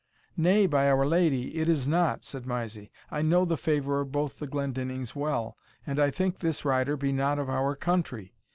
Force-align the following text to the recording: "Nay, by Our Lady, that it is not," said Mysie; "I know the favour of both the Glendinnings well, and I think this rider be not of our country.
"Nay, 0.35 0.65
by 0.65 0.89
Our 0.89 1.05
Lady, 1.05 1.51
that 1.53 1.59
it 1.59 1.69
is 1.69 1.87
not," 1.87 2.23
said 2.23 2.47
Mysie; 2.47 2.89
"I 3.11 3.21
know 3.21 3.45
the 3.45 3.55
favour 3.55 4.01
of 4.01 4.11
both 4.11 4.39
the 4.39 4.47
Glendinnings 4.47 5.15
well, 5.15 5.55
and 5.85 5.99
I 5.99 6.09
think 6.09 6.39
this 6.39 6.65
rider 6.65 6.97
be 6.97 7.11
not 7.11 7.37
of 7.37 7.51
our 7.51 7.75
country. 7.75 8.33